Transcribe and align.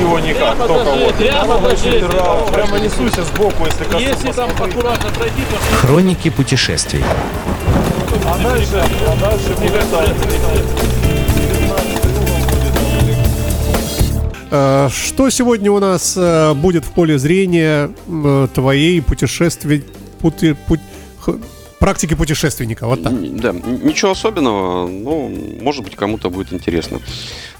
его 0.00 0.18
никак, 0.20 0.56
только 0.58 0.72
вот. 0.90 1.14
Прямо, 1.14 1.58
прямо 2.52 2.78
несуся 2.78 3.22
сбоку, 3.24 3.66
если 3.66 3.84
коснусь. 3.84 4.02
Если 4.02 4.32
там 4.32 4.50
аккуратно 4.50 5.10
пройти, 5.10 5.42
то 5.50 5.76
Хроники 5.76 6.30
путешествий. 6.30 7.02
А 8.24 8.38
дальше, 8.42 8.84
а 9.08 9.16
дальше 9.20 9.54
там. 9.90 10.02
Э, 14.50 14.88
Что 14.92 15.30
сегодня 15.30 15.70
у 15.72 15.78
нас 15.78 16.14
э, 16.16 16.52
будет 16.54 16.84
в 16.84 16.90
поле 16.90 17.18
зрения 17.18 17.90
э, 18.06 18.48
твоей 18.54 19.00
путешествий, 19.00 19.82
пути- 20.20 20.56
х- 21.20 21.38
практики 21.78 22.14
путешественника? 22.14 22.86
Вот 22.86 23.02
так. 23.02 23.12
Да, 23.40 23.52
ничего 23.52 24.10
особенного, 24.12 24.86
ну, 24.88 25.32
может 25.62 25.82
быть, 25.84 25.96
кому-то 25.96 26.28
будет 26.30 26.52
интересно. 26.52 26.98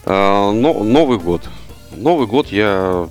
Но, 0.05 0.53
Новый 0.83 1.19
год. 1.19 1.43
Новый 1.97 2.27
год 2.27 2.49
я, 2.49 3.09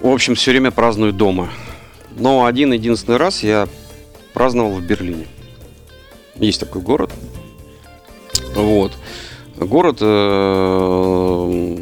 в 0.00 0.08
общем, 0.08 0.34
все 0.34 0.50
время 0.50 0.70
праздную 0.70 1.12
дома. 1.12 1.48
Но 2.16 2.44
один 2.44 2.72
единственный 2.72 3.16
раз 3.16 3.42
я 3.42 3.68
праздновал 4.34 4.72
в 4.72 4.82
Берлине. 4.82 5.26
Есть 6.36 6.60
такой 6.60 6.82
город. 6.82 7.10
Вот. 8.54 8.92
Город 9.56 9.98
э, 10.00 11.76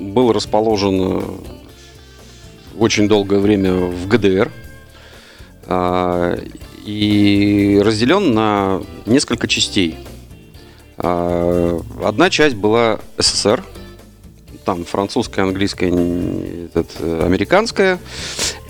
был 0.00 0.32
расположен 0.32 1.00
э, 1.00 1.22
очень 2.78 3.08
долгое 3.08 3.38
время 3.38 3.72
в 3.72 4.06
ГДР. 4.06 4.50
А, 5.66 6.36
и 6.84 7.80
разделен 7.82 8.34
на 8.34 8.82
несколько 9.06 9.48
частей. 9.48 9.96
А, 11.06 11.80
Одна 12.02 12.30
часть 12.30 12.56
была 12.56 12.98
СССР, 13.18 13.62
там 14.64 14.86
французская, 14.86 15.42
английская, 15.42 15.90
этот, 15.90 16.92
э, 16.98 17.22
американская. 17.22 17.98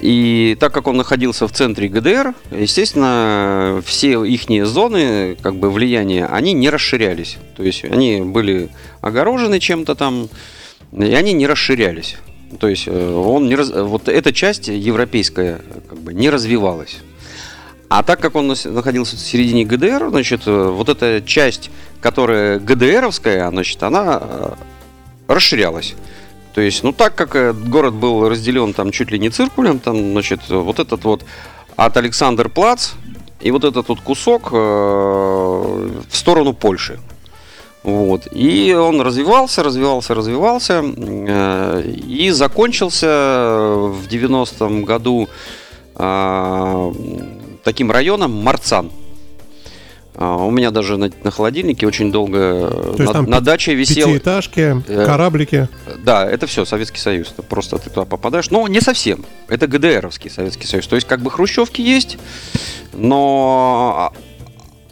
И 0.00 0.56
так 0.58 0.74
как 0.74 0.88
он 0.88 0.96
находился 0.96 1.46
в 1.46 1.52
центре 1.52 1.86
ГДР, 1.86 2.34
естественно, 2.50 3.80
все 3.86 4.24
их 4.24 4.66
зоны 4.66 5.36
как 5.41 5.54
бы 5.54 5.70
влияния, 5.70 6.26
они 6.26 6.52
не 6.54 6.70
расширялись. 6.70 7.36
То 7.56 7.62
есть 7.62 7.84
они 7.84 8.22
были 8.22 8.70
огорожены 9.00 9.60
чем-то 9.60 9.94
там, 9.94 10.28
и 10.91 11.14
они 11.14 11.34
не 11.34 11.46
расширялись. 11.46 12.16
То 12.58 12.66
есть 12.66 12.88
э, 12.88 13.14
он 13.14 13.46
не 13.48 13.54
раз- 13.54 13.70
вот 13.70 14.08
эта 14.08 14.32
часть 14.32 14.66
европейская 14.66 15.60
как 15.88 16.00
бы 16.00 16.12
не 16.12 16.30
развивалась. 16.30 16.96
А 17.88 18.02
так 18.02 18.19
как 18.19 18.34
он 18.34 18.48
находился 18.48 19.14
в 19.14 19.20
середине 19.20 19.64
ГДР, 19.64 20.08
значит, 20.10 20.42
э, 20.46 20.69
вот 20.69 20.88
эта 20.88 21.22
часть, 21.24 21.70
которая 22.05 22.58
ГДРовская, 22.58 23.48
значит, 23.48 23.83
она 23.83 24.20
э, 24.20 24.50
расширялась. 25.27 25.94
То 26.55 26.60
есть, 26.60 26.83
ну 26.83 26.92
так 26.92 27.14
как 27.14 27.34
э, 27.34 27.55
город 27.55 27.94
был 27.94 28.28
разделен 28.28 28.74
там 28.74 28.91
чуть 28.91 29.10
ли 29.10 29.19
не 29.19 29.30
циркулем, 29.30 29.78
там, 29.78 30.12
значит, 30.12 30.41
э, 30.50 30.55
вот 30.55 30.80
этот 30.80 31.02
вот 31.05 31.25
от 31.77 31.97
Александр 31.97 32.50
Плац 32.50 32.91
и 33.41 33.50
вот 33.50 33.64
этот 33.64 33.88
вот 33.88 34.00
кусок 34.02 34.50
э, 34.52 34.56
в 34.56 36.14
сторону 36.14 36.52
Польши. 36.52 37.00
Вот. 37.84 38.28
И 38.32 38.75
он 38.75 39.00
развивался, 39.00 39.62
развивался, 39.62 40.14
развивался. 40.14 40.82
э, 40.84 41.91
И 42.06 42.30
закончился 42.32 43.06
в 43.78 44.06
90-м 44.10 44.84
году 44.84 45.30
а, 45.94 46.92
таким 47.62 47.91
районом 47.91 48.32
Марцан. 48.44 48.91
А, 50.16 50.36
У 50.36 50.50
меня 50.50 50.70
даже 50.70 50.96
на, 50.96 51.10
на 51.22 51.30
холодильнике 51.30 51.86
очень 51.86 52.12
долго 52.12 52.68
То 52.70 52.94
есть 52.98 52.98
на, 53.06 53.12
там 53.12 53.24
на 53.26 53.40
даче 53.40 53.74
висел. 53.74 54.06
Пятиэтажки, 54.06 54.82
Э, 54.88 55.04
кораблики. 55.06 55.69
Да, 56.04 56.28
это 56.28 56.47
все 56.47 56.64
Советский 56.64 57.00
Союз. 57.00 57.32
Это 57.32 57.42
просто 57.42 57.78
ты 57.78 57.91
туда 57.91 58.04
попадаешь. 58.06 58.50
Но 58.50 58.66
не 58.69 58.80
совсем. 58.80 59.24
Это 59.48 59.66
ГДРовский 59.66 60.30
Советский 60.30 60.66
Союз. 60.66 60.86
То 60.86 60.94
есть 60.97 61.06
как 61.08 61.20
бы 61.20 61.30
хрущевки 61.30 61.80
есть, 61.82 62.19
но 62.92 64.12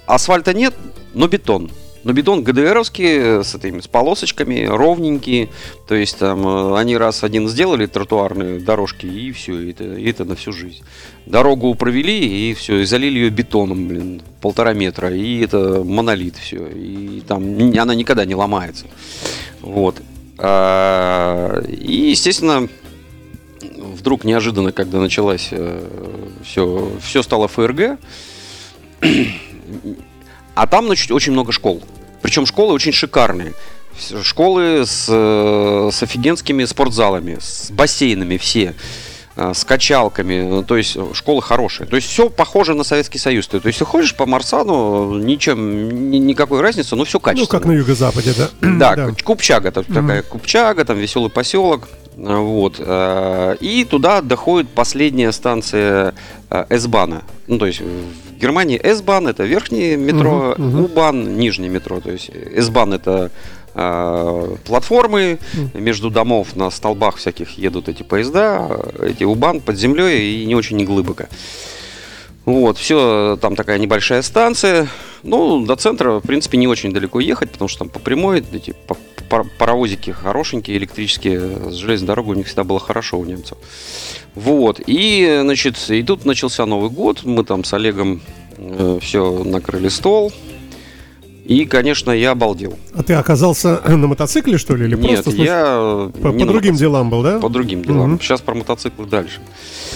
а- 0.07 0.15
асфальта 0.15 0.55
нет, 0.55 0.75
но 1.15 1.29
бетон. 1.29 1.71
Но 2.05 2.13
бетон 2.13 2.43
ГДРовский 2.43 3.45
с 3.45 3.55
этими 3.55 3.81
с 3.81 3.87
полосочками, 3.87 4.67
ровненькие. 4.67 5.51
То 5.87 5.95
есть 5.95 6.19
там 6.19 6.47
э, 6.47 6.79
они 6.79 6.97
раз 6.97 7.23
один 7.23 7.49
сделали 7.49 7.87
тротуарные 7.87 8.59
дорожки 8.59 9.07
и 9.07 9.31
все, 9.33 9.71
это, 9.71 9.85
это 9.85 10.25
на 10.25 10.35
всю 10.35 10.53
жизнь. 10.53 10.83
Дорогу 11.27 11.75
провели 11.75 12.51
и 12.51 12.55
все, 12.55 12.81
и 12.81 12.85
залили 12.85 13.19
ее 13.21 13.31
бетоном, 13.31 13.87
блин, 13.87 14.23
полтора 14.41 14.73
метра, 14.73 15.15
и 15.15 15.41
это 15.41 15.85
монолит 15.85 16.37
все, 16.37 16.67
и 16.67 17.23
там 17.27 17.59
она 17.79 17.95
никогда 17.95 18.25
не 18.25 18.35
ломается. 18.35 18.87
Вот. 19.61 20.03
А, 20.39 21.63
И, 21.69 22.11
естественно, 22.11 22.69
вдруг 23.61 24.25
неожиданно, 24.25 24.73
когда 24.73 24.99
началась 24.99 25.51
все, 26.45 26.93
все 27.01 27.23
стало 27.23 27.47
ФРГ, 27.47 27.99
а 30.55 30.67
там, 30.67 30.87
значит, 30.87 31.11
очень 31.11 31.33
много 31.33 31.53
школ. 31.53 31.83
Причем 32.23 32.47
школы 32.47 32.73
очень 32.75 32.93
шикарные. 32.93 33.53
Школы 34.23 34.85
с, 34.87 35.07
э, 35.09 35.91
с 35.93 36.03
офигенскими 36.03 36.65
спортзалами, 36.65 37.39
с 37.41 37.71
бассейнами 37.71 38.37
все, 38.39 38.75
э, 39.37 39.53
с 39.55 39.65
качалками. 39.65 40.43
Ну, 40.43 40.63
То 40.63 40.77
есть 40.77 40.97
э, 40.97 41.05
школы 41.15 41.43
хорошие. 41.43 41.87
То 41.87 41.97
есть 41.97 42.09
все 42.09 42.31
похоже 42.31 42.75
на 42.75 42.85
Советский 42.85 43.19
Союз. 43.19 43.47
То 43.49 43.61
есть 43.65 43.79
ты 43.79 43.85
ходишь 43.85 44.15
по 44.15 44.25
Марсану, 44.27 45.19
ничем, 45.19 46.11
ни- 46.11 46.17
никакой 46.19 46.61
разницы, 46.63 46.97
но 46.97 47.05
все 47.05 47.19
Ну, 47.19 47.21
качественно. 47.21 47.61
как 47.61 47.67
на 47.69 47.73
юго-западе, 47.73 48.33
да? 48.37 48.49
Да, 48.61 48.97
Да. 48.97 49.11
Купчага, 49.23 49.71
там 49.71 49.85
такая 49.85 50.23
Купчага, 50.23 50.85
там 50.85 50.97
веселый 50.99 51.31
поселок. 51.31 51.89
А, 52.17 52.41
Вот. 52.41 52.77
э, 52.79 53.57
И 53.61 53.85
туда 53.85 54.21
доходит 54.21 54.69
последняя 54.71 55.33
станция 55.33 56.15
э, 56.51 56.65
С-бана. 56.71 57.23
Ну, 57.47 57.59
то 57.59 57.67
есть 57.67 57.81
в 57.81 58.39
Германии 58.41 58.81
С-бан 58.83 59.29
это 59.29 59.45
верхнее 59.45 59.97
метро, 59.97 60.55
Мгм, 60.59 60.69
мгм. 60.69 60.85
У-бан 60.85 61.37
нижнее 61.37 61.71
метро. 61.71 62.01
То 62.01 62.11
есть 62.11 62.31
С-бан 62.57 62.93
это 62.93 63.31
э, 63.75 64.57
платформы, 64.65 65.39
между 65.75 66.11
домов 66.11 66.57
на 66.57 66.71
столбах 66.71 67.17
всяких 67.17 67.59
едут 67.59 67.89
эти 67.89 68.03
поезда, 68.03 68.69
эти 69.01 69.25
У-бан 69.25 69.61
под 69.61 69.79
землей 69.79 70.43
и 70.43 70.47
не 70.47 70.55
очень 70.55 70.85
глубоко. 70.85 71.25
Вот, 72.45 72.77
все, 72.77 73.39
там 73.41 73.55
такая 73.55 73.79
небольшая 73.79 74.23
станция. 74.23 74.89
Ну, 75.23 75.65
до 75.65 75.77
центра, 75.77 76.19
в 76.19 76.23
принципе, 76.23 76.59
не 76.59 76.67
очень 76.67 76.93
далеко 76.93 77.21
ехать, 77.21 77.51
потому 77.53 77.69
что 77.69 77.81
там 77.81 77.89
по 77.89 78.01
прямой 78.01 78.45
эти 78.53 78.75
па- 78.87 78.97
пар- 79.29 79.47
паровозики 79.59 80.11
хорошенькие, 80.11 80.77
электрические, 80.79 81.71
с 81.71 81.75
железной 81.75 82.09
дорогой 82.09 82.35
у 82.35 82.39
них 82.39 82.47
всегда 82.47 82.65
было 82.65 82.81
хорошо 82.81 83.19
у 83.21 83.25
немцев. 83.25 83.59
Вот, 84.35 84.81
и, 84.85 85.39
значит, 85.43 85.77
и 85.89 86.03
тут 86.03 86.25
начался 86.25 86.67
Новый 86.67 86.91
год, 86.91 87.23
мы 87.23 87.45
там 87.45 87.63
с 87.63 87.73
Олегом 87.75 88.21
все 89.01 89.45
накрыли 89.45 89.89
стол, 89.89 90.33
и, 91.45 91.65
конечно, 91.65 92.11
я 92.13 92.31
обалдел. 92.33 92.79
А 92.95 93.03
ты 93.03 93.15
оказался 93.15 93.81
на 93.89 94.07
мотоцикле, 94.07 94.59
что 94.59 94.77
ли? 94.77 94.87
Или 94.87 94.97
Нет, 94.97 95.25
просто 95.25 95.43
я... 95.43 96.11
по, 96.23 96.29
не 96.29 96.45
по 96.45 96.47
другим 96.47 96.47
мотоцикле, 96.47 96.79
делам 96.79 97.11
был, 97.11 97.23
да? 97.23 97.39
По 97.41 97.49
другим 97.49 97.83
делам. 97.83 98.13
Мгм. 98.13 98.21
Сейчас 98.21 98.41
про 98.41 98.55
мотоциклы 98.55 99.07
дальше. 99.07 99.41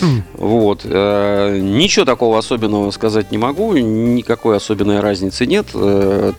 Хм. 0.00 0.22
Вот. 0.34 0.80
э, 0.84 1.58
Ничего 1.60 2.04
такого 2.04 2.38
особенного 2.38 2.90
сказать 2.90 3.30
не 3.30 3.38
могу, 3.38 3.76
никакой 3.76 4.56
особенной 4.56 5.00
разницы 5.00 5.46
нет. 5.46 5.68
Э, 5.74 6.32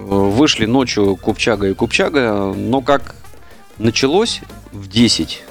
Вышли 0.00 0.66
ночью 0.66 1.16
Купчага 1.16 1.68
и 1.68 1.74
Купчага, 1.74 2.52
но 2.54 2.82
как 2.82 3.14
началось 3.78 4.40
в 4.72 4.88
10 4.88 5.42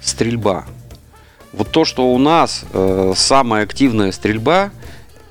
стрельба. 0.00 0.64
Вот 1.52 1.68
то, 1.70 1.84
что 1.84 2.12
у 2.14 2.18
нас 2.18 2.64
э, 2.72 3.12
самая 3.16 3.64
активная 3.64 4.12
стрельба, 4.12 4.70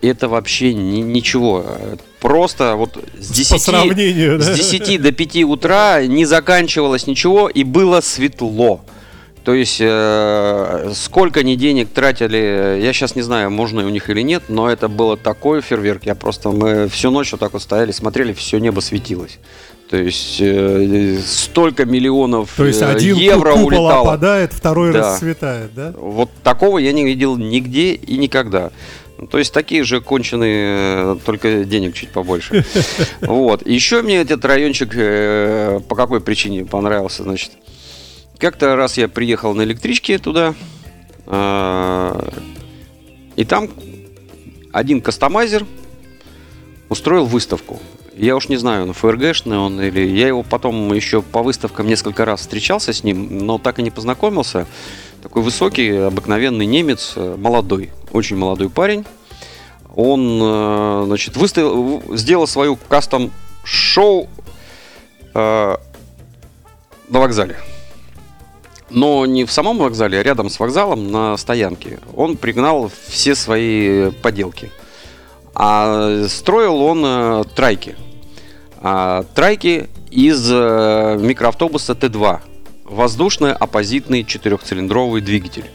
это 0.01 0.27
вообще 0.27 0.73
ни- 0.73 1.01
ничего. 1.01 1.65
Просто 2.19 2.75
вот 2.75 2.97
с 3.19 3.29
10, 3.31 3.51
По 3.53 3.57
сравнению, 3.59 4.39
да? 4.39 4.45
с 4.45 4.55
10 4.57 5.01
до 5.01 5.11
5 5.11 5.43
утра 5.43 6.05
не 6.05 6.25
заканчивалось 6.25 7.07
ничего 7.07 7.47
и 7.49 7.63
было 7.63 8.01
светло. 8.01 8.81
То 9.43 9.53
есть 9.53 9.77
э, 9.79 10.91
сколько 10.93 11.39
они 11.39 11.55
денег 11.55 11.89
тратили, 11.93 12.81
я 12.81 12.91
сейчас 12.91 13.15
не 13.15 13.21
знаю, 13.21 13.49
можно 13.49 13.85
у 13.85 13.89
них 13.89 14.09
или 14.09 14.21
нет, 14.21 14.43
но 14.49 14.69
это 14.69 14.89
было 14.89 15.15
такой 15.15 15.61
фейерверк. 15.61 16.03
Я 16.05 16.15
просто 16.15 16.49
мы 16.49 16.89
всю 16.89 17.11
ночь 17.11 17.31
вот 17.31 17.39
так 17.39 17.53
вот 17.53 17.61
стояли, 17.61 17.91
смотрели, 17.93 18.33
все 18.33 18.57
небо 18.59 18.81
светилось. 18.81 19.39
То 19.89 19.95
есть 19.95 20.39
э, 20.41 21.17
столько 21.25 21.85
миллионов 21.85 22.53
То 22.57 22.65
есть 22.65 22.81
э, 22.81 22.85
один 22.87 23.15
евро 23.15 23.53
купол 23.53 23.67
улетало. 23.67 24.01
опадает, 24.01 24.51
второй 24.51 24.91
Да. 24.91 24.99
расцветает, 25.13 25.73
да? 25.73 25.93
Вот 25.97 26.29
такого 26.43 26.77
я 26.79 26.91
не 26.91 27.05
видел 27.05 27.37
нигде 27.37 27.93
и 27.93 28.17
никогда. 28.17 28.71
Ну, 29.17 29.27
То 29.27 29.39
есть 29.39 29.53
такие 29.53 29.83
же 29.83 29.99
конченые, 29.99 31.15
э, 31.15 31.17
только 31.25 31.65
денег 31.65 31.95
чуть 31.95 32.11
побольше. 32.11 32.65
Вот. 33.21 33.65
Еще 33.65 34.01
мне 34.01 34.17
этот 34.17 34.45
райончик 34.45 34.91
э, 34.95 35.79
по 35.87 35.95
какой 35.95 36.21
причине 36.21 36.65
понравился, 36.65 37.23
значит. 37.23 37.51
Как-то 38.37 38.75
раз 38.75 38.97
я 38.97 39.07
приехал 39.07 39.55
на 39.55 39.63
электричке 39.63 40.19
туда, 40.19 40.53
а, 41.25 42.29
и 43.35 43.43
там 43.43 43.69
один 44.71 45.01
кастомайзер 45.01 45.65
устроил 46.89 47.25
выставку. 47.25 47.81
Я 48.15 48.35
уж 48.35 48.49
не 48.49 48.57
знаю, 48.57 48.83
он 48.83 48.93
ФРГшный 48.93 49.57
он 49.57 49.79
или... 49.81 50.01
Я 50.07 50.27
его 50.27 50.43
потом 50.43 50.93
еще 50.93 51.21
по 51.21 51.43
выставкам 51.43 51.87
несколько 51.87 52.25
раз 52.25 52.41
встречался 52.41 52.93
с 52.93 53.03
ним, 53.03 53.45
но 53.45 53.57
так 53.57 53.79
и 53.79 53.83
не 53.83 53.91
познакомился. 53.91 54.67
Такой 55.27 55.43
высокий, 55.43 55.89
обыкновенный 55.89 56.65
немец, 56.65 57.11
э, 57.17 57.35
молодой, 57.37 57.91
очень 58.13 58.37
молодой 58.37 58.69
парень. 58.69 59.03
Он, 59.93 60.39
э, 60.41 61.03
значит, 61.07 61.35
выставил, 61.35 62.01
сделал 62.15 62.47
свою 62.47 62.77
кастом-шоу 62.77 64.29
э, 65.33 65.75
на 67.09 67.19
вокзале. 67.19 67.57
Но 68.89 69.25
не 69.25 69.43
в 69.43 69.51
самом 69.51 69.79
вокзале, 69.79 70.17
а 70.17 70.23
рядом 70.23 70.49
с 70.49 70.61
вокзалом 70.61 71.11
на 71.11 71.35
стоянке. 71.35 71.99
Он 72.15 72.37
пригнал 72.37 72.89
все 73.09 73.35
свои 73.35 74.11
поделки. 74.11 74.71
А 75.53 76.25
строил 76.29 76.81
он 76.81 77.03
э, 77.05 77.43
трайки. 77.53 77.97
А, 78.79 79.25
трайки 79.35 79.89
из 80.09 80.49
э, 80.49 81.17
микроавтобуса 81.19 81.91
Т2. 81.91 82.39
Воздушно-оппозитный 82.87 84.23
четырехцилиндровый 84.23 85.21
двигатель. 85.21 85.65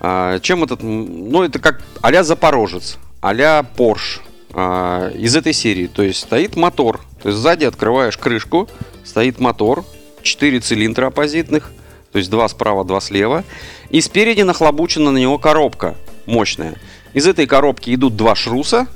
А, 0.00 0.38
чем 0.40 0.64
этот? 0.64 0.82
Ну, 0.82 1.42
это 1.42 1.58
как 1.58 1.82
а-ля 2.00 2.22
Запорожец, 2.22 2.98
а-ля 3.20 3.62
Порш. 3.62 4.20
А, 4.52 5.10
из 5.10 5.36
этой 5.36 5.52
серии. 5.52 5.86
То 5.86 6.02
есть 6.02 6.20
стоит 6.20 6.56
мотор. 6.56 7.00
То 7.22 7.28
есть 7.28 7.40
сзади 7.40 7.64
открываешь 7.64 8.16
крышку, 8.16 8.68
стоит 9.04 9.38
мотор, 9.38 9.84
4 10.22 10.60
цилиндра 10.60 11.08
оппозитных, 11.08 11.70
то 12.12 12.18
есть 12.18 12.30
два 12.30 12.48
справа, 12.48 12.84
два 12.84 13.00
слева. 13.00 13.44
И 13.90 14.00
спереди 14.00 14.42
нахлобучена 14.42 15.10
на 15.10 15.18
него 15.18 15.38
коробка 15.38 15.96
мощная. 16.26 16.76
Из 17.12 17.26
этой 17.26 17.46
коробки 17.46 17.94
идут 17.94 18.16
два 18.16 18.34
шруса. 18.34 18.86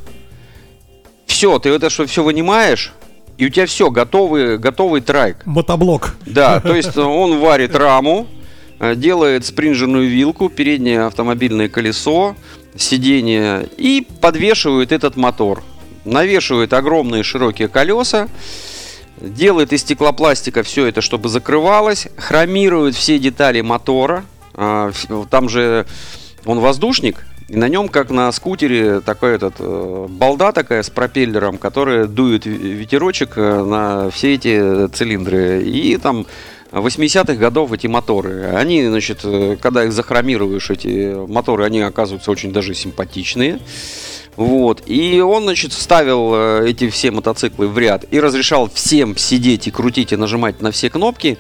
Все, 1.27 1.59
ты 1.59 1.71
это 1.71 1.91
что 1.91 2.07
все 2.07 2.23
вынимаешь, 2.23 2.93
и 3.37 3.47
у 3.47 3.49
тебя 3.49 3.67
все, 3.67 3.91
готовый, 3.91 4.59
готовый 4.59 5.01
трайк. 5.01 5.45
Мотоблок. 5.45 6.15
Да, 6.27 6.61
то 6.61 6.75
есть 6.75 6.97
он 6.97 7.41
варит 7.41 7.75
раму, 7.75 8.27
э, 8.79 8.95
делает 8.95 9.45
спринжерную 9.45 10.09
вилку, 10.09 10.49
переднее 10.49 11.07
автомобильное 11.07 11.69
колесо, 11.69 12.37
сиденье 12.77 13.69
и 13.77 14.07
подвешивает 14.21 14.93
этот 14.93 15.17
мотор. 15.17 15.63
Навешивает 16.05 16.73
огромные 16.73 17.23
широкие 17.23 17.69
колеса, 17.69 18.29
делает 19.21 19.73
из 19.73 19.81
стеклопластика 19.81 20.63
все 20.63 20.87
это, 20.87 21.01
чтобы 21.01 21.29
закрывалось, 21.29 22.09
хромирует 22.17 22.95
все 22.95 23.19
детали 23.19 23.61
мотора. 23.63 24.25
А, 24.55 24.93
Там 25.31 25.49
же 25.49 25.87
он 26.45 26.61
воздушник, 26.61 27.27
и 27.49 27.57
на 27.57 27.69
нем, 27.69 27.89
как 27.89 28.11
на 28.11 28.33
скутере, 28.33 29.01
такой 29.01 29.35
этот 29.35 29.57
э, 29.59 30.07
балда 30.09 30.53
такая 30.53 30.83
с 30.83 30.89
пропеллером, 30.89 31.59
которая 31.59 32.07
дует 32.07 32.47
ветерочек 32.47 33.37
э, 33.37 33.63
на 33.63 34.11
все 34.11 34.35
эти 34.35 34.89
цилиндры. 34.89 35.63
И 35.63 35.99
там 35.99 36.27
80-х 36.73 37.35
годов 37.35 37.73
эти 37.73 37.87
моторы. 37.87 38.47
Они, 38.55 38.87
значит, 38.87 39.21
э, 39.25 39.57
когда 39.61 39.85
их 39.85 39.93
захромируешь, 39.93 40.71
эти 40.71 41.15
моторы, 41.29 41.67
они 41.67 41.83
оказываются 41.83 42.31
очень 42.31 42.51
даже 42.51 42.75
симпатичные. 42.75 43.59
Вот. 44.37 44.83
И 44.87 45.21
он, 45.21 45.43
значит, 45.43 45.75
ставил 45.75 46.33
э, 46.35 46.71
эти 46.71 46.89
все 46.89 47.11
мотоциклы 47.11 47.69
в 47.69 47.79
ряд 47.79 48.07
и 48.11 48.21
разрешал 48.21 48.71
всем 48.71 49.19
сидеть 49.19 49.69
и 49.69 49.71
крутить 49.71 50.13
и 50.13 50.17
нажимать 50.17 50.63
на 50.63 50.71
все 50.71 50.89
кнопки, 50.89 51.37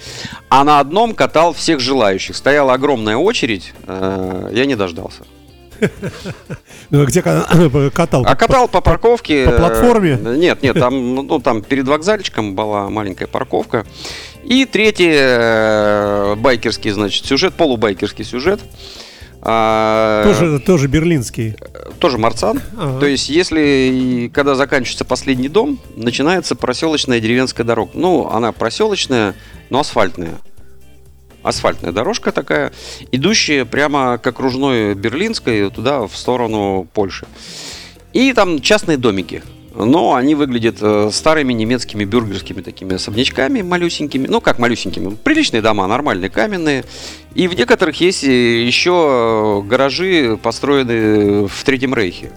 а 0.50 0.64
на 0.64 0.80
одном 0.80 1.14
катал 1.14 1.54
всех 1.54 1.80
желающих. 1.80 2.36
Стояла 2.36 2.74
огромная 2.74 3.16
очередь, 3.16 3.72
я 3.88 4.66
не 4.66 4.76
дождался. 4.76 5.24
Ну, 6.90 7.04
Где 7.06 7.22
ка- 7.22 7.46
катал? 7.94 8.24
А 8.26 8.34
катал 8.36 8.68
по 8.68 8.80
парковке. 8.80 9.46
по 9.46 9.50
э, 9.50 9.56
платформе? 9.58 10.18
Нет, 10.22 10.62
нет, 10.62 10.78
там, 10.78 11.14
ну, 11.14 11.38
там 11.40 11.62
перед 11.62 11.86
вокзальчиком 11.88 12.54
была 12.54 12.88
маленькая 12.90 13.26
парковка. 13.26 13.86
И 14.44 14.64
третий 14.66 15.10
э, 15.12 16.34
байкерский, 16.36 16.90
значит, 16.90 17.24
сюжет, 17.24 17.54
полубайкерский 17.54 18.24
сюжет. 18.24 18.60
А, 19.46 20.24
Тоже, 20.24 20.58
тоже 20.58 20.88
берлинский. 20.88 21.54
тоже 21.98 22.16
Марцан. 22.16 22.62
Ага. 22.78 23.00
То 23.00 23.06
есть, 23.06 23.28
если 23.28 24.30
когда 24.32 24.54
заканчивается 24.54 25.04
последний 25.04 25.48
дом, 25.48 25.78
начинается 25.96 26.54
проселочная 26.56 27.20
деревенская 27.20 27.64
дорога. 27.66 27.90
Ну, 27.94 28.30
она 28.30 28.52
проселочная, 28.52 29.34
но 29.68 29.80
асфальтная. 29.80 30.36
Асфальтная 31.44 31.92
дорожка 31.92 32.32
такая, 32.32 32.72
идущая 33.12 33.64
прямо 33.64 34.18
к 34.18 34.26
окружной 34.26 34.94
Берлинской 34.94 35.70
туда, 35.70 36.06
в 36.06 36.16
сторону 36.16 36.88
Польши. 36.92 37.26
И 38.14 38.32
там 38.32 38.60
частные 38.60 38.96
домики. 38.96 39.42
Но 39.76 40.14
они 40.14 40.36
выглядят 40.36 40.76
э, 40.80 41.10
старыми 41.12 41.52
немецкими 41.52 42.04
бюргерскими 42.04 42.62
такими 42.62 42.94
особнячками 42.94 43.60
малюсенькими. 43.60 44.28
Ну, 44.28 44.40
как 44.40 44.58
малюсенькими. 44.60 45.16
Приличные 45.16 45.62
дома, 45.62 45.86
нормальные, 45.88 46.30
каменные. 46.30 46.84
И 47.34 47.48
в 47.48 47.54
некоторых 47.54 48.00
есть 48.00 48.22
э, 48.22 48.64
еще 48.64 49.62
э, 49.64 49.68
гаражи, 49.68 50.38
построенные 50.42 51.48
в 51.48 51.64
Третьем 51.64 51.92
Рейхе. 51.92 52.30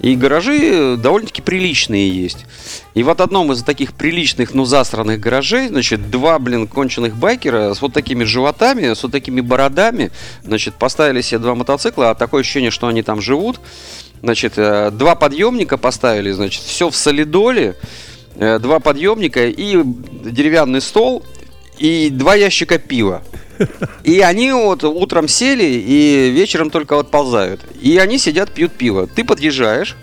И 0.00 0.16
гаражи 0.16 0.96
довольно-таки 0.96 1.42
приличные 1.42 2.08
есть. 2.08 2.46
И 2.94 3.02
вот 3.02 3.20
одном 3.20 3.52
из 3.52 3.62
таких 3.62 3.92
приличных, 3.92 4.54
но 4.54 4.64
засранных 4.64 5.20
гаражей, 5.20 5.68
значит, 5.68 6.10
два, 6.10 6.38
блин, 6.38 6.66
конченых 6.66 7.16
байкера 7.16 7.74
с 7.74 7.82
вот 7.82 7.92
такими 7.92 8.24
животами, 8.24 8.94
с 8.94 9.02
вот 9.02 9.12
такими 9.12 9.42
бородами, 9.42 10.10
значит, 10.42 10.74
поставили 10.74 11.20
себе 11.20 11.40
два 11.40 11.54
мотоцикла, 11.54 12.10
а 12.10 12.14
такое 12.14 12.40
ощущение, 12.40 12.70
что 12.70 12.86
они 12.86 13.02
там 13.02 13.20
живут. 13.20 13.60
Значит, 14.22 14.54
э, 14.56 14.90
два 14.90 15.14
подъемника 15.16 15.76
поставили, 15.76 16.30
значит, 16.30 16.62
все 16.62 16.88
в 16.88 16.96
солидоле, 16.96 17.76
э, 18.36 18.58
два 18.58 18.80
подъемника 18.80 19.46
и 19.48 19.82
деревянный 19.84 20.80
стол, 20.80 21.24
и 21.78 22.08
два 22.10 22.34
ящика 22.34 22.78
пива. 22.78 23.22
И 24.04 24.20
они 24.20 24.52
вот 24.52 24.84
утром 24.84 25.28
сели 25.28 25.64
и 25.64 26.30
вечером 26.30 26.70
только 26.70 26.98
отползают. 26.98 27.60
И 27.80 27.98
они 27.98 28.18
сидят, 28.18 28.52
пьют 28.52 28.72
пиво. 28.72 29.06
Ты 29.06 29.24
подъезжаешь, 29.24 29.96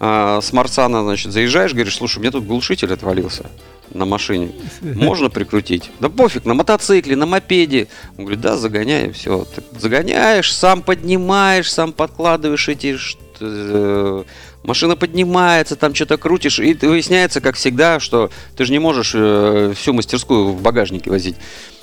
а, 0.00 0.40
с 0.40 0.52
Марсана, 0.52 1.02
значит, 1.02 1.32
заезжаешь, 1.32 1.72
говоришь, 1.72 1.96
слушай, 1.96 2.18
у 2.18 2.20
меня 2.20 2.30
тут 2.30 2.46
глушитель 2.46 2.92
отвалился 2.92 3.46
на 3.92 4.04
машине. 4.04 4.52
Можно 4.80 5.30
прикрутить? 5.30 5.90
Да 6.00 6.08
пофиг, 6.08 6.44
на 6.44 6.54
мотоцикле, 6.54 7.16
на 7.16 7.26
мопеде. 7.26 7.88
Он 8.16 8.24
говорит, 8.24 8.40
да, 8.40 8.56
загоняй, 8.56 9.12
все. 9.12 9.44
Ты 9.44 9.62
загоняешь, 9.78 10.52
сам 10.54 10.82
поднимаешь, 10.82 11.72
сам 11.72 11.92
подкладываешь 11.92 12.68
эти... 12.68 12.96
э, 13.40 14.24
Машина 14.64 14.96
поднимается, 14.96 15.76
там 15.76 15.94
что-то 15.94 16.18
крутишь, 16.18 16.58
и 16.58 16.74
выясняется, 16.74 17.40
как 17.40 17.56
всегда, 17.56 18.00
что 18.00 18.30
ты 18.56 18.64
же 18.66 18.72
не 18.72 18.78
можешь 18.78 19.12
э, 19.14 19.72
всю 19.74 19.94
мастерскую 19.94 20.52
в 20.52 20.60
багажнике 20.60 21.10
возить. 21.10 21.36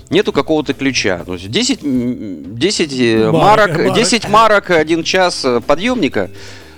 Нету 0.09 0.31
какого-то 0.31 0.73
ключа. 0.73 1.23
Ну, 1.25 1.37
10, 1.37 1.83
м, 1.83 2.57
10 2.57 2.93
э, 2.93 3.31
Марок, 3.31 3.69
марок, 3.69 3.77
марок. 3.77 3.95
10 3.95 4.29
марок, 4.29 4.69
один 4.71 5.03
час 5.03 5.43
э, 5.45 5.61
подъемника. 5.65 6.29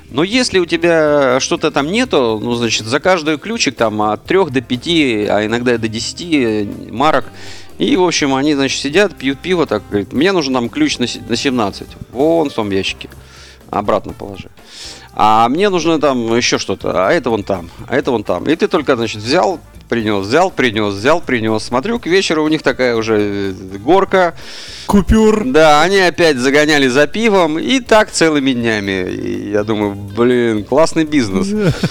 Но 0.09 0.23
если 0.23 0.59
у 0.59 0.65
тебя 0.65 1.39
что-то 1.41 1.69
там 1.69 1.91
нету, 1.91 2.39
ну, 2.41 2.53
значит, 2.53 2.85
за 2.85 2.99
каждый 3.01 3.37
ключик 3.37 3.75
там 3.75 4.01
от 4.01 4.23
3 4.23 4.45
до 4.45 4.61
5, 4.61 4.87
а 5.29 5.45
иногда 5.45 5.75
и 5.75 5.77
до 5.77 5.89
10 5.89 6.91
марок. 6.91 7.25
И, 7.77 7.95
в 7.95 8.03
общем, 8.03 8.33
они, 8.33 8.55
значит, 8.55 8.79
сидят, 8.81 9.15
пьют 9.15 9.39
пиво, 9.39 9.65
так, 9.65 9.83
говорит, 9.89 10.13
мне 10.13 10.31
нужен 10.31 10.53
там 10.53 10.69
ключ 10.69 10.97
на 10.97 11.07
17. 11.07 11.87
Вон 12.11 12.49
в 12.49 12.53
том 12.53 12.71
ящике. 12.71 13.09
Обратно 13.69 14.13
положи. 14.13 14.49
А 15.13 15.49
мне 15.49 15.69
нужно 15.69 15.99
там 15.99 16.35
еще 16.35 16.57
что-то, 16.57 17.07
а 17.07 17.11
это 17.11 17.29
вон 17.29 17.43
там, 17.43 17.69
а 17.87 17.95
это 17.95 18.11
вон 18.11 18.23
там. 18.23 18.45
И 18.45 18.55
ты 18.55 18.67
только, 18.67 18.95
значит, 18.95 19.21
взял, 19.21 19.59
принес, 19.89 20.25
взял, 20.25 20.51
принес, 20.51 20.93
взял, 20.93 21.21
принес. 21.21 21.63
Смотрю, 21.63 21.99
к 21.99 22.05
вечеру 22.07 22.43
у 22.43 22.47
них 22.47 22.61
такая 22.63 22.95
уже 22.95 23.17
э, 23.19 23.77
горка. 23.77 24.35
Купюр. 24.85 25.43
Да, 25.45 25.81
они 25.81 25.97
опять 25.97 26.37
загоняли 26.37 26.87
за 26.87 27.07
пивом, 27.07 27.57
и 27.59 27.79
так 27.79 28.11
целыми 28.11 28.51
днями. 28.51 29.09
И 29.09 29.51
я 29.51 29.63
думаю, 29.63 29.95
блин, 29.95 30.63
классный 30.63 31.05
бизнес. 31.05 31.47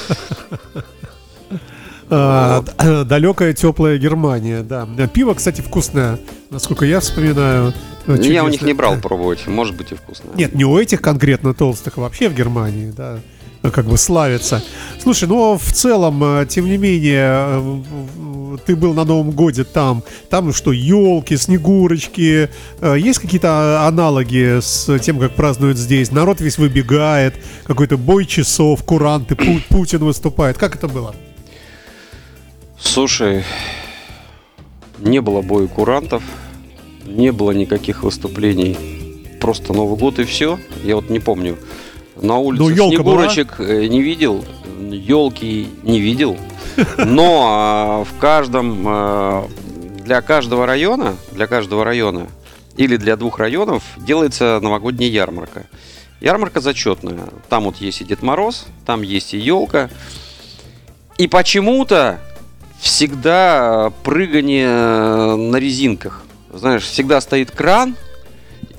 А, 2.08 2.62
д- 2.62 3.04
далекая 3.04 3.52
теплая 3.52 3.98
Германия, 3.98 4.62
да. 4.62 4.86
Пиво, 5.12 5.34
кстати, 5.34 5.60
вкусное, 5.60 6.20
насколько 6.50 6.84
я 6.84 7.00
вспоминаю. 7.00 7.74
Я 8.06 8.44
у 8.44 8.48
них 8.48 8.62
не 8.62 8.74
брал 8.74 8.96
пробовать, 8.98 9.44
может 9.48 9.76
быть 9.76 9.90
и 9.90 9.96
вкусно. 9.96 10.30
Нет, 10.36 10.54
не 10.54 10.64
у 10.64 10.78
этих 10.78 11.00
конкретно 11.00 11.52
толстых, 11.52 11.98
а 11.98 12.02
вообще 12.02 12.28
в 12.28 12.34
Германии, 12.34 12.92
да. 12.96 13.18
Как 13.70 13.86
бы 13.86 13.96
славится. 13.98 14.62
Слушай, 15.02 15.28
ну 15.28 15.56
в 15.58 15.72
целом, 15.72 16.22
э, 16.22 16.46
тем 16.46 16.66
не 16.66 16.76
менее, 16.78 17.26
э, 17.38 18.56
ты 18.64 18.76
был 18.76 18.94
на 18.94 19.04
Новом 19.04 19.30
Годе 19.30 19.64
там. 19.64 20.02
Там 20.30 20.52
что, 20.52 20.72
елки, 20.72 21.36
снегурочки. 21.36 22.48
Э, 22.80 22.96
Есть 22.98 23.18
какие-то 23.18 23.86
аналоги 23.86 24.60
с 24.60 24.98
тем, 25.00 25.18
как 25.18 25.34
празднуют 25.34 25.78
здесь? 25.78 26.10
Народ 26.12 26.40
весь 26.40 26.58
выбегает, 26.58 27.34
какой-то 27.64 27.96
бой 27.96 28.24
часов, 28.26 28.82
куранты, 28.84 29.34
Пу- 29.34 29.62
Путин 29.68 29.98
выступает. 30.04 30.58
Как 30.58 30.76
это 30.76 30.88
было? 30.88 31.14
Слушай, 32.78 33.44
не 34.98 35.20
было 35.20 35.42
боя 35.42 35.66
курантов, 35.66 36.22
не 37.06 37.32
было 37.32 37.52
никаких 37.52 38.02
выступлений. 38.02 38.76
Просто 39.40 39.72
Новый 39.72 39.98
год 39.98 40.18
и 40.18 40.24
все. 40.24 40.58
Я 40.84 40.96
вот 40.96 41.10
не 41.10 41.20
помню. 41.20 41.58
На 42.20 42.38
улице 42.38 42.62
Ну, 42.62 42.74
была? 42.74 42.88
снегурочек 42.88 43.60
э, 43.60 43.86
не 43.86 44.02
видел, 44.02 44.44
елки 44.90 45.68
не 45.82 46.00
видел. 46.00 46.36
Но 46.98 47.44
а, 47.48 48.04
в 48.04 48.18
каждом, 48.18 48.84
а, 48.86 49.48
для 50.04 50.20
каждого 50.22 50.66
района, 50.66 51.16
для 51.32 51.46
каждого 51.46 51.84
района 51.84 52.26
или 52.76 52.96
для 52.96 53.16
двух 53.16 53.38
районов 53.38 53.82
делается 53.96 54.60
новогодняя 54.62 55.10
ярмарка. 55.10 55.66
Ярмарка 56.20 56.60
зачетная. 56.60 57.20
Там 57.48 57.64
вот 57.64 57.76
есть 57.76 58.00
и 58.00 58.04
Дед 58.04 58.22
Мороз, 58.22 58.66
там 58.84 59.02
есть 59.02 59.34
и 59.34 59.38
елка. 59.38 59.90
И 61.18 61.28
почему-то 61.28 62.20
всегда 62.80 63.92
прыгание 64.04 65.36
на 65.36 65.56
резинках. 65.56 66.22
Знаешь, 66.52 66.84
всегда 66.84 67.20
стоит 67.20 67.50
кран, 67.50 67.96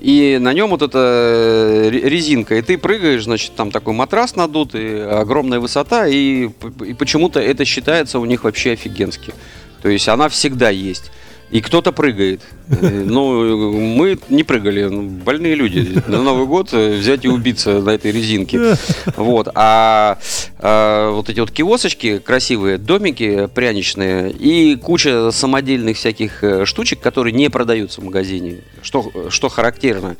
и 0.08 0.38
на 0.40 0.54
нем 0.54 0.70
вот 0.70 0.82
эта 0.82 1.00
э, 1.00 1.90
ре- 1.90 2.08
резинка, 2.08 2.56
и 2.56 2.62
ты 2.62 2.78
прыгаешь, 2.78 3.26
значит, 3.26 3.56
там 3.58 3.72
такой 3.72 3.94
матрас 3.94 4.38
надутый, 4.38 5.06
огромная 5.06 5.60
высота, 5.60 6.08
и, 6.08 6.48
и 6.86 6.94
почему-то 6.94 7.42
это 7.42 7.66
считается 7.66 8.18
у 8.20 8.24
них 8.24 8.46
вообще 8.46 8.72
офигенски. 8.72 9.34
То 9.82 9.90
есть 9.90 10.08
она 10.08 10.30
всегда 10.30 10.70
есть. 10.70 11.12
И 11.50 11.62
кто-то 11.62 11.92
прыгает. 11.92 12.42
Ну, 12.82 13.72
мы 13.72 14.20
не 14.30 14.44
прыгали, 14.44 14.84
ну, 14.84 15.04
больные 15.04 15.56
люди. 15.56 16.01
На 16.08 16.22
Новый 16.22 16.46
год 16.46 16.74
взять 16.74 17.24
и 17.24 17.30
убиться 17.30 17.82
на 17.82 17.92
этой 17.92 18.12
резинке. 18.12 18.75
Вот. 19.16 19.48
А, 19.56 20.18
а 20.60 21.12
вот 21.12 21.30
эти 21.30 21.39
вот 21.39 21.51
киосочки 21.51 22.20
красивые, 22.20 22.77
домики 22.77 23.48
пряничные 23.54 24.32
и 24.32 24.75
куча 24.75 25.32
самодельных 25.32 25.96
всяких 25.96 26.44
э, 26.44 26.66
штучек, 26.66 27.00
которые 27.00 27.34
не 27.34 27.50
продаются 27.50 28.01
в 28.01 28.04
магазине. 28.04 28.58
Что, 28.82 29.10
что 29.30 29.48
характерно. 29.48 30.18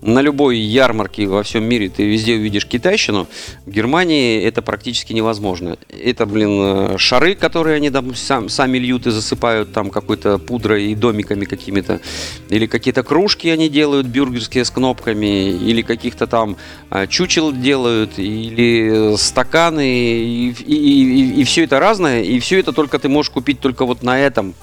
На 0.00 0.20
любой 0.20 0.58
ярмарке 0.58 1.26
во 1.26 1.42
всем 1.42 1.64
мире 1.64 1.88
ты 1.88 2.04
везде 2.04 2.34
увидишь 2.36 2.66
китайщину. 2.66 3.26
В 3.66 3.70
Германии 3.70 4.40
это 4.40 4.62
практически 4.62 5.12
невозможно. 5.12 5.76
Это, 5.88 6.24
блин, 6.24 6.50
э, 6.60 6.98
шары, 6.98 7.34
которые 7.34 7.76
они 7.76 7.90
там 7.90 8.14
сам- 8.14 8.48
сами 8.48 8.78
льют 8.78 9.08
и 9.08 9.10
засыпают 9.10 9.72
там 9.72 9.90
какой-то 9.90 10.38
пудрой 10.38 10.92
и 10.92 10.94
домиками 10.94 11.46
какими-то. 11.46 12.00
Или 12.48 12.66
какие-то 12.66 13.02
кружки 13.02 13.48
они 13.48 13.68
делают 13.68 14.06
бюргерские 14.06 14.64
с 14.64 14.70
кнопками. 14.70 15.50
Или 15.50 15.82
каких-то 15.82 16.28
там 16.28 16.56
а, 16.90 17.08
чучел 17.08 17.50
делают. 17.50 18.20
Или 18.20 19.16
стаканы. 19.16 19.82
И, 19.84 21.40
и, 21.40 21.42
все 21.42 21.64
это 21.64 21.80
разное. 21.80 22.22
И 22.22 22.38
все 22.38 22.60
это 22.60 22.72
только 22.72 23.00
ты 23.00 23.08
можешь 23.08 23.30
купить 23.30 23.58
только 23.58 23.84
вот 23.84 24.04
на 24.04 24.16
этом 24.20 24.54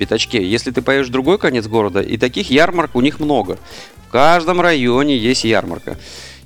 пятачке. 0.00 0.42
Если 0.42 0.70
ты 0.70 0.82
поедешь 0.82 1.08
в 1.08 1.12
другой 1.12 1.38
конец 1.38 1.66
города, 1.66 2.00
и 2.00 2.16
таких 2.16 2.50
ярмарок 2.50 2.96
у 2.96 3.00
них 3.00 3.20
много. 3.20 3.58
В 4.08 4.10
каждом 4.10 4.60
районе 4.60 5.16
есть 5.16 5.44
ярмарка. 5.44 5.98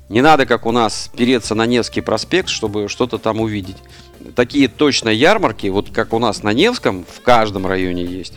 Не 0.09 0.21
надо, 0.21 0.45
как 0.45 0.67
у 0.67 0.73
нас, 0.73 1.11
переться 1.17 1.55
на 1.55 1.65
Невский 1.65 2.03
проспект, 2.03 2.49
чтобы 2.49 2.89
что-то 2.89 3.19
там 3.19 3.41
увидеть. 3.41 3.77
Такие 4.35 4.69
точно 4.69 5.09
ярмарки, 5.09 5.69
вот 5.69 5.91
как 5.91 6.13
у 6.13 6.19
нас 6.19 6.43
на 6.43 6.53
Невском, 6.53 7.07
в 7.11 7.23
каждом 7.23 7.67
районе 7.67 8.05
есть. 8.05 8.35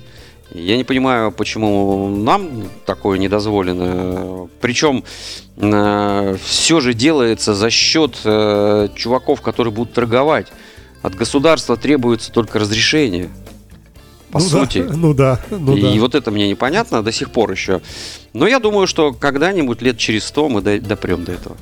Я 0.53 0.77
не 0.77 0.85
понимаю, 0.85 1.31
почему 1.31 2.07
нам 2.09 2.69
такое 2.85 3.17
не 3.17 3.27
дозволено. 3.27 4.47
Причем 4.61 5.03
все 5.57 6.79
же 6.79 6.93
делается 6.93 7.53
за 7.53 7.69
счет 7.69 8.17
э, 8.23 8.89
чуваков, 8.95 9.41
которые 9.41 9.73
будут 9.73 9.93
торговать. 9.93 10.47
От 11.01 11.15
государства 11.15 11.75
требуется 11.75 12.31
только 12.31 12.59
разрешение. 12.59 13.29
По 14.31 14.39
ну 14.39 14.45
сути. 14.45 14.83
Да, 14.83 14.93
ну 14.97 15.13
да, 15.13 15.39
ну 15.49 15.75
и 15.75 15.81
да. 15.81 16.01
вот 16.01 16.15
это 16.15 16.31
мне 16.31 16.49
непонятно 16.49 17.01
до 17.01 17.11
сих 17.11 17.31
пор 17.31 17.51
еще. 17.51 17.81
Но 18.33 18.47
я 18.47 18.59
думаю, 18.59 18.87
что 18.87 19.13
когда-нибудь 19.13 19.81
лет 19.81 19.97
через 19.97 20.25
сто 20.25 20.49
мы 20.49 20.61
до- 20.61 20.79
допрем 20.81 21.23
до 21.23 21.31
этого. 21.31 21.55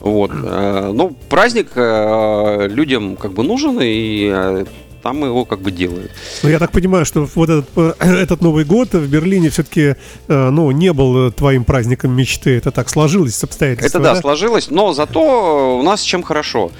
Вот. 0.00 0.30
э, 0.32 0.90
Ну, 0.94 1.16
праздник 1.28 1.72
э, 1.74 2.68
людям 2.70 3.16
как 3.16 3.32
бы 3.32 3.42
нужен, 3.42 3.78
и 3.82 4.30
э, 4.32 4.64
там 5.02 5.24
его 5.24 5.44
как 5.44 5.60
бы 5.60 5.70
делают. 5.70 6.10
Но 6.42 6.48
я 6.48 6.58
так 6.58 6.70
понимаю, 6.72 7.04
что 7.04 7.28
вот 7.34 7.50
этот, 7.50 7.68
этот 8.00 8.40
Новый 8.40 8.64
год 8.64 8.94
в 8.94 9.08
Берлине 9.08 9.50
все-таки, 9.50 9.96
ну, 10.28 10.70
не 10.70 10.92
был 10.92 11.32
твоим 11.32 11.64
праздником 11.64 12.12
мечты. 12.12 12.56
Это 12.56 12.70
так 12.70 12.88
сложилось 12.88 13.34
с 13.34 13.44
обстоятельствами. 13.44 14.02
Это 14.02 14.14
да, 14.14 14.20
сложилось, 14.20 14.70
но 14.70 14.92
зато 14.92 15.78
у 15.78 15.82
нас 15.82 16.02
чем 16.02 16.22
хорошо. 16.22 16.70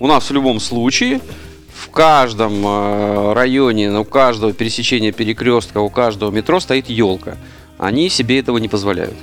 У 0.00 0.06
нас 0.06 0.28
в 0.28 0.32
любом 0.32 0.60
случае 0.60 1.20
каждом 1.94 2.66
э, 2.66 3.32
районе, 3.32 3.98
у 3.98 4.04
каждого 4.04 4.52
пересечения 4.52 5.12
перекрестка, 5.12 5.78
у 5.78 5.88
каждого 5.88 6.30
метро 6.30 6.60
стоит 6.60 6.90
елка. 6.90 7.36
Они 7.78 8.10
себе 8.10 8.40
этого 8.40 8.58
не 8.58 8.68
позволяют. 8.68 9.14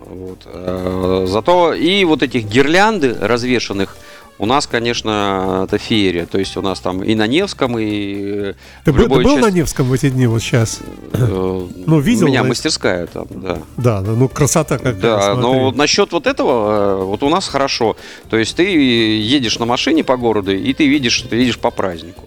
Вот. 0.00 0.40
э, 0.44 1.26
Зато 1.28 1.72
и 1.74 2.04
вот 2.04 2.22
этих 2.22 2.44
гирлянды 2.44 3.16
развешанных 3.20 3.96
у 4.38 4.46
нас, 4.46 4.66
конечно, 4.66 5.64
это 5.66 5.78
феерия. 5.78 6.26
То 6.26 6.38
есть 6.38 6.56
у 6.56 6.62
нас 6.62 6.80
там 6.80 7.02
и 7.02 7.14
на 7.14 7.26
Невском, 7.26 7.78
и 7.78 8.54
Ты 8.84 8.92
в 8.92 8.96
был, 8.96 9.04
ты 9.04 9.22
был 9.22 9.36
на 9.36 9.42
части- 9.42 9.56
Невском 9.58 9.86
в 9.88 9.92
эти 9.92 10.10
дни 10.10 10.26
вот 10.26 10.40
сейчас? 10.42 10.80
Э, 11.12 11.66
Ну, 11.86 12.00
видел, 12.00 12.26
У 12.26 12.28
меня 12.28 12.42
да? 12.42 12.48
мастерская 12.48 13.06
там, 13.06 13.26
да. 13.30 13.58
Да, 13.76 14.00
ну 14.00 14.28
красота 14.28 14.78
какая. 14.78 14.94
Да, 14.94 15.34
но 15.34 15.42
смотри. 15.42 15.60
вот 15.64 15.76
насчет 15.76 16.12
вот 16.12 16.26
этого, 16.26 17.00
э, 17.00 17.04
вот 17.04 17.22
у 17.22 17.28
нас 17.28 17.48
хорошо. 17.48 17.96
То 18.30 18.36
есть 18.36 18.56
ты 18.56 18.64
едешь 18.64 19.58
на 19.58 19.66
машине 19.66 20.04
по 20.04 20.16
городу, 20.16 20.54
и 20.54 20.72
ты 20.72 20.86
видишь, 20.86 21.14
что 21.14 21.28
ты 21.28 21.36
едешь 21.36 21.58
по 21.58 21.70
празднику. 21.70 22.24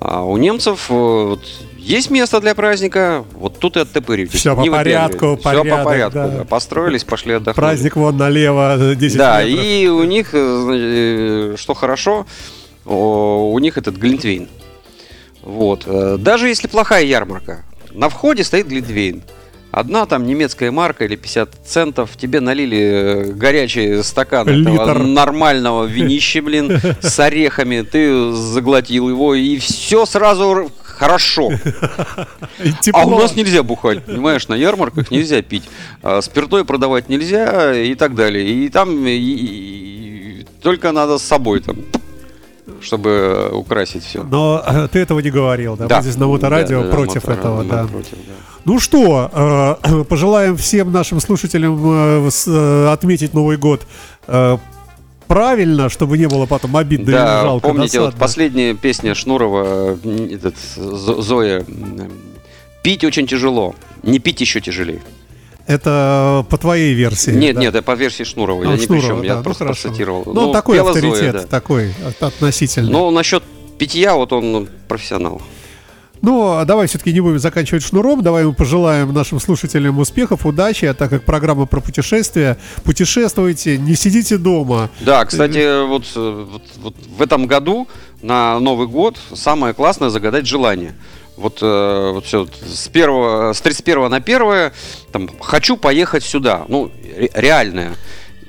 А 0.00 0.22
у 0.24 0.36
немцев 0.36 0.86
э, 0.90 0.94
вот, 0.94 1.40
есть 1.76 2.10
место 2.10 2.40
для 2.40 2.54
праздника, 2.54 3.24
вот 3.34 3.58
тут 3.58 3.76
и 3.76 3.80
оттопыривайтесь. 3.80 4.38
Всё 4.38 4.54
по 4.54 4.64
порядку. 4.64 5.36
Всё 5.36 5.36
по 5.36 5.42
порядок, 5.42 5.84
порядку, 5.84 6.14
да. 6.14 6.28
да. 6.28 6.44
Построились, 6.44 7.04
пошли 7.04 7.34
отдохнуть. 7.34 7.56
Праздник 7.56 7.96
вон 7.96 8.16
налево, 8.16 8.76
э, 8.78 8.94
10 8.94 9.16
Да, 9.18 9.42
метров. 9.42 9.64
и 9.64 9.88
у 9.88 10.04
них, 10.04 10.30
э, 10.34 11.52
э, 11.52 11.56
что 11.56 11.74
хорошо, 11.74 12.26
у 12.84 13.58
них 13.58 13.76
этот 13.76 13.96
глинтвейн. 13.96 14.48
Вот. 15.42 15.82
э, 15.86 16.16
Даже 16.18 16.48
если 16.48 16.68
плохая 16.68 17.04
ярмарка, 17.04 17.64
на 17.92 18.08
входе 18.08 18.44
стоит 18.44 18.68
глинтвейн. 18.68 19.22
Одна 19.70 20.06
там 20.06 20.26
немецкая 20.26 20.70
марка 20.70 21.04
или 21.04 21.14
50 21.16 21.50
центов, 21.66 22.10
тебе 22.16 22.40
налили 22.40 22.78
э, 22.78 23.32
горячий 23.32 24.02
стакан 24.02 24.48
этого 24.48 24.86
Литр. 24.86 24.98
нормального 25.04 25.84
винища, 25.84 26.40
блин, 26.42 26.80
с 27.00 27.18
орехами, 27.20 27.82
ты 27.82 28.32
заглотил 28.32 29.10
его, 29.10 29.34
и 29.34 29.58
все 29.58 30.06
сразу 30.06 30.70
хорошо. 30.82 31.50
А 32.92 33.06
у 33.06 33.10
нас 33.20 33.36
нельзя 33.36 33.62
бухать, 33.62 34.04
понимаешь, 34.04 34.48
на 34.48 34.54
ярмарках 34.54 35.10
нельзя 35.10 35.42
пить. 35.42 35.64
А 36.02 36.22
спиртное 36.22 36.64
продавать 36.64 37.08
нельзя 37.10 37.74
и 37.74 37.94
так 37.94 38.14
далее. 38.14 38.46
И 38.48 38.68
там 38.70 39.06
и- 39.06 39.10
и- 39.10 40.40
и 40.40 40.46
только 40.62 40.92
надо 40.92 41.18
с 41.18 41.22
собой 41.22 41.60
там, 41.60 41.76
чтобы 42.80 43.50
украсить 43.52 44.02
все. 44.04 44.22
Но 44.22 44.62
э, 44.66 44.88
ты 44.90 44.98
этого 45.00 45.20
не 45.20 45.30
говорил, 45.30 45.76
да? 45.76 45.86
Мы 45.98 46.02
здесь 46.02 46.16
на 46.16 46.26
моторадио 46.26 46.90
против 46.90 47.28
этого, 47.28 47.64
да. 47.64 47.86
Ну 48.68 48.78
что, 48.78 49.30
э, 49.82 50.04
пожелаем 50.08 50.58
всем 50.58 50.92
нашим 50.92 51.20
слушателям 51.20 51.80
э, 52.26 52.30
с- 52.30 52.46
э, 52.46 52.92
отметить 52.92 53.32
Новый 53.32 53.56
год 53.56 53.86
правильно, 55.26 55.88
чтобы 55.88 56.16
не 56.18 56.26
было 56.28 56.44
потом 56.46 56.76
обидно 56.76 57.12
Да, 57.12 57.42
жалко. 57.42 57.68
помните, 57.68 58.00
вот 58.00 58.14
последняя 58.14 58.74
песня 58.74 59.14
Шнурова, 59.14 59.98
этот, 60.30 60.54
Зо- 60.76 61.20
Зоя, 61.22 61.64
пить 62.82 63.04
очень 63.04 63.26
тяжело, 63.26 63.74
не 64.02 64.18
пить 64.18 64.40
еще 64.42 64.60
тяжелее. 64.60 65.00
Это 65.66 66.46
по 66.50 66.56
твоей 66.58 66.92
версии. 66.94 67.30
Нет, 67.30 67.56
да? 67.56 67.60
нет, 67.62 67.74
это 67.74 67.82
по 67.82 67.94
версии 67.94 68.24
Шнурова, 68.24 68.62
А, 68.64 68.66
я 68.66 68.72
ни 68.72 68.76
при 68.76 68.84
Шнурова, 68.86 69.06
чем, 69.06 69.20
да, 69.20 69.26
я 69.26 69.36
ну 69.36 69.42
просто 69.42 69.64
хорошо. 69.64 69.82
процитировал. 69.88 70.22
Ну, 70.26 70.46
он 70.48 70.52
такой 70.52 70.76
пела 70.76 70.92
Зоя, 70.92 71.02
авторитет, 71.10 71.32
да. 71.32 71.46
такой 71.46 71.92
от- 72.06 72.22
относительный. 72.22 72.90
Но 72.90 73.10
насчет 73.10 73.42
питья, 73.78 74.14
вот 74.14 74.32
он 74.34 74.52
ну, 74.52 74.68
профессионал. 74.88 75.40
Ну, 76.22 76.56
а 76.56 76.64
давай 76.64 76.86
все-таки 76.86 77.12
не 77.12 77.20
будем 77.20 77.38
заканчивать 77.38 77.82
шнуром. 77.82 78.22
Давай 78.22 78.44
мы 78.44 78.52
пожелаем 78.52 79.12
нашим 79.12 79.40
слушателям 79.40 79.98
успехов, 79.98 80.44
удачи, 80.46 80.84
а 80.86 80.94
так 80.94 81.10
как 81.10 81.24
программа 81.24 81.66
про 81.66 81.80
путешествия. 81.80 82.58
Путешествуйте, 82.84 83.78
не 83.78 83.94
сидите 83.94 84.36
дома. 84.38 84.90
Да, 85.00 85.24
кстати, 85.24 85.86
вот, 85.86 86.04
вот, 86.14 86.62
вот 86.82 86.94
в 87.16 87.22
этом 87.22 87.46
году 87.46 87.86
на 88.22 88.58
Новый 88.58 88.86
год 88.88 89.16
самое 89.34 89.74
классное 89.74 90.08
загадать 90.10 90.46
желание. 90.46 90.94
Вот, 91.36 91.58
э, 91.62 92.10
вот 92.14 92.24
все, 92.26 92.48
с, 92.66 92.88
первого, 92.88 93.52
с 93.52 93.60
31 93.60 94.08
на 94.10 94.16
1 94.16 94.72
там, 95.12 95.30
хочу 95.40 95.76
поехать 95.76 96.24
сюда. 96.24 96.64
Ну, 96.66 96.90
ре- 97.16 97.30
реальное. 97.32 97.94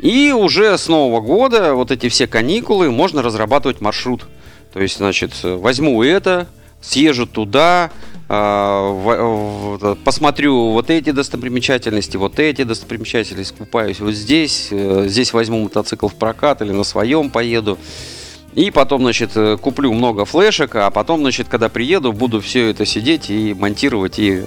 И 0.01 0.31
уже 0.31 0.75
с 0.75 0.87
Нового 0.87 1.21
года 1.21 1.75
вот 1.75 1.91
эти 1.91 2.09
все 2.09 2.25
каникулы 2.25 2.89
можно 2.89 3.21
разрабатывать 3.21 3.79
маршрут. 3.79 4.25
То 4.73 4.79
есть, 4.81 4.97
значит, 4.97 5.31
возьму 5.43 6.01
это, 6.01 6.47
съезжу 6.81 7.27
туда, 7.27 7.91
а, 8.27 9.95
посмотрю 10.03 10.71
вот 10.71 10.89
эти 10.89 11.11
достопримечательности, 11.11 12.17
вот 12.17 12.39
эти 12.39 12.63
достопримечательности, 12.63 13.53
купаюсь 13.57 13.99
вот 13.99 14.13
здесь, 14.13 14.67
э, 14.71 15.05
здесь 15.07 15.33
возьму 15.33 15.63
мотоцикл 15.63 16.07
в 16.07 16.15
прокат 16.15 16.61
или 16.61 16.71
на 16.71 16.83
своем 16.83 17.29
поеду. 17.29 17.77
И 18.55 18.71
потом, 18.71 19.01
значит, 19.01 19.31
э, 19.35 19.57
куплю 19.61 19.93
много 19.93 20.25
флешек, 20.25 20.75
а 20.75 20.89
потом, 20.89 21.21
значит, 21.21 21.47
когда 21.49 21.69
приеду, 21.69 22.11
буду 22.13 22.41
все 22.41 22.69
это 22.69 22.85
сидеть 22.85 23.29
и 23.29 23.53
монтировать 23.53 24.17
и 24.19 24.43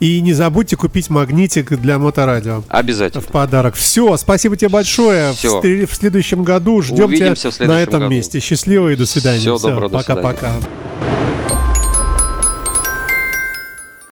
И 0.00 0.20
не 0.20 0.32
забудьте 0.32 0.76
купить 0.76 1.10
магнитик 1.10 1.70
для 1.80 1.98
моторадио. 1.98 2.62
обязательно. 2.68 3.20
В 3.22 3.26
подарок. 3.28 3.74
Все, 3.76 4.16
спасибо 4.16 4.56
тебе 4.56 4.68
большое. 4.68 5.32
В, 5.32 5.36
Всё. 5.36 5.60
стре- 5.60 5.86
в 5.86 5.94
следующем 5.94 6.42
году 6.44 6.82
ждем 6.82 7.04
Увидимся 7.06 7.42
тебя 7.42 7.50
в 7.50 7.54
следующем 7.54 7.68
на 7.78 7.82
этом 7.82 8.00
году. 8.00 8.10
месте. 8.12 8.40
Счастливо 8.40 8.88
и 8.90 8.96
до 8.96 9.06
свидания. 9.06 9.38
Всего 9.40 9.58
Всё, 9.58 9.68
доброго, 9.68 9.90
до 9.90 9.98
Пока-пока. 9.98 10.52